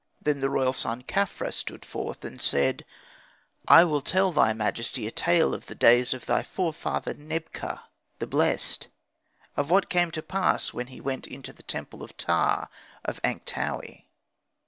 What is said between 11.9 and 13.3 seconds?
of Ptah of